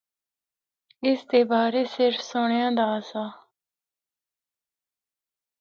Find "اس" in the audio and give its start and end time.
1.07-1.19